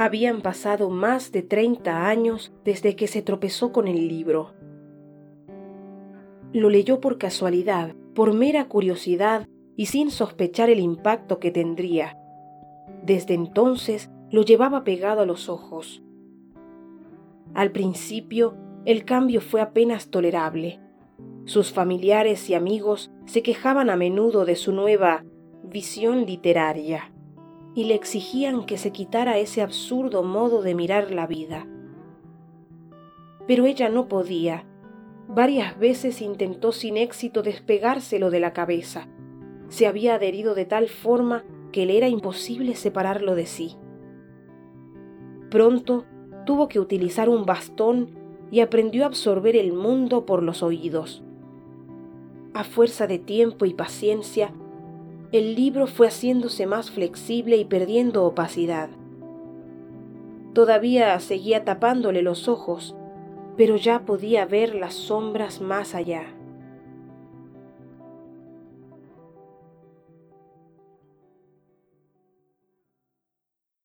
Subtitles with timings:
[0.00, 4.54] Habían pasado más de 30 años desde que se tropezó con el libro.
[6.52, 12.16] Lo leyó por casualidad, por mera curiosidad y sin sospechar el impacto que tendría.
[13.02, 16.00] Desde entonces lo llevaba pegado a los ojos.
[17.52, 18.54] Al principio,
[18.84, 20.78] el cambio fue apenas tolerable.
[21.44, 25.24] Sus familiares y amigos se quejaban a menudo de su nueva
[25.64, 27.10] visión literaria
[27.78, 31.64] y le exigían que se quitara ese absurdo modo de mirar la vida.
[33.46, 34.66] Pero ella no podía.
[35.28, 39.06] Varias veces intentó sin éxito despegárselo de la cabeza.
[39.68, 43.76] Se había adherido de tal forma que le era imposible separarlo de sí.
[45.48, 46.04] Pronto
[46.46, 48.10] tuvo que utilizar un bastón
[48.50, 51.22] y aprendió a absorber el mundo por los oídos.
[52.54, 54.52] A fuerza de tiempo y paciencia,
[55.30, 58.88] el libro fue haciéndose más flexible y perdiendo opacidad.
[60.54, 62.96] Todavía seguía tapándole los ojos,
[63.56, 66.37] pero ya podía ver las sombras más allá.